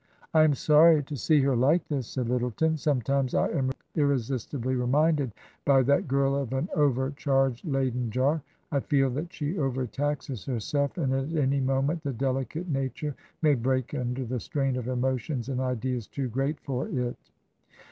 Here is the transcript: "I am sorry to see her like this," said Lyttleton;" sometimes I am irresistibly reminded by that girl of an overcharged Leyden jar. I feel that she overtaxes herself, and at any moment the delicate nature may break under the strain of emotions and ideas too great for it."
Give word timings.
"I 0.33 0.41
am 0.43 0.55
sorry 0.55 1.03
to 1.03 1.15
see 1.15 1.41
her 1.41 1.55
like 1.55 1.87
this," 1.87 2.07
said 2.07 2.27
Lyttleton;" 2.27 2.75
sometimes 2.79 3.35
I 3.35 3.49
am 3.49 3.69
irresistibly 3.93 4.73
reminded 4.73 5.31
by 5.63 5.83
that 5.83 6.07
girl 6.07 6.35
of 6.35 6.53
an 6.53 6.69
overcharged 6.75 7.63
Leyden 7.65 8.09
jar. 8.09 8.41
I 8.71 8.79
feel 8.79 9.11
that 9.11 9.31
she 9.31 9.59
overtaxes 9.59 10.43
herself, 10.47 10.97
and 10.97 11.13
at 11.13 11.39
any 11.39 11.59
moment 11.59 12.01
the 12.01 12.13
delicate 12.13 12.67
nature 12.67 13.13
may 13.43 13.53
break 13.53 13.93
under 13.93 14.25
the 14.25 14.39
strain 14.39 14.75
of 14.75 14.87
emotions 14.87 15.49
and 15.49 15.61
ideas 15.61 16.07
too 16.07 16.29
great 16.29 16.59
for 16.61 16.87
it." 16.87 17.15